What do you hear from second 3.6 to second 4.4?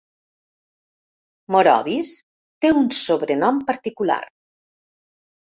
particular.